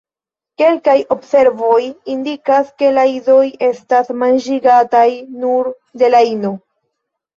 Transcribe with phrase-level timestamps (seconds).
[0.59, 1.81] Kelkaj observoj
[2.15, 5.07] indikas ke la idoj estas manĝigataj
[5.45, 5.71] nur
[6.03, 6.57] de la ino.